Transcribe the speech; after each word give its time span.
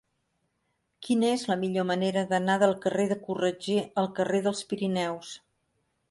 Quina 1.07 1.27
és 1.33 1.41
la 1.49 1.57
millor 1.63 1.83
manera 1.89 2.23
d'anar 2.31 2.55
del 2.63 2.73
carrer 2.85 3.05
de 3.11 3.17
Corretger 3.27 3.77
al 4.05 4.09
carrer 4.21 4.41
dels 4.47 4.63
Pirineus? 4.71 5.35